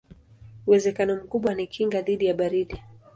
Uwezekano 0.67 1.15
mkubwa 1.15 1.53
ni 1.55 1.67
kinga 1.67 2.01
dhidi 2.01 2.25
ya 2.25 2.33
baridi. 2.33 2.79